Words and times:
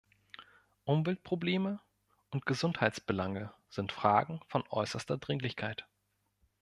Umweltprobleme 0.83 1.79
und 2.31 2.47
Gesundheitsbelange 2.47 3.53
sind 3.69 3.91
Fragen 3.91 4.39
von 4.47 4.63
äußerster 4.71 5.19
Dringlichkeit. 5.19 5.87